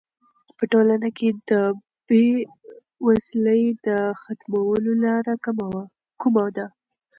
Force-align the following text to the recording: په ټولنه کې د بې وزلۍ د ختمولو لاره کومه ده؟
په 0.57 0.63
ټولنه 0.71 1.09
کې 1.17 1.27
د 1.49 1.51
بې 2.07 2.25
وزلۍ 3.05 3.63
د 3.85 3.87
ختمولو 4.21 4.91
لاره 5.03 5.33
کومه 6.21 6.45
ده؟ 6.55 6.67